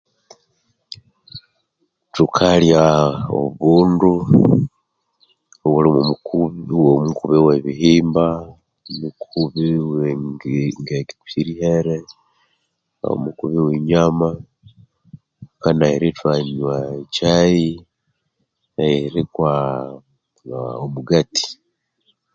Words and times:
Thukalya 2.13 2.83
obundu 3.41 4.11
obulimo 5.65 5.99
omukubi 6.03 6.57
obwo 6.79 6.93
mukubi 7.07 7.37
we 7.45 7.53
bihimba 7.65 8.25
omukubi 8.91 9.67
we 9.91 10.07
ngege 10.23 10.99
kutze 11.07 11.37
erihere 11.41 11.97
omukubi 13.13 13.57
we 13.65 13.73
nyama 13.89 14.29
hakanayira 15.43 16.05
ithwanywa 16.11 16.75
e 17.01 17.03
kyayi 17.13 17.69
nerikwa 18.73 19.53
mugatti 20.93 21.47